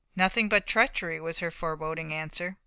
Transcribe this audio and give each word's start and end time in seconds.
"Nothing 0.15 0.49
but 0.49 0.65
treachery," 0.65 1.21
was 1.21 1.37
her 1.41 1.51
foreboding 1.51 2.11
answer. 2.11 2.57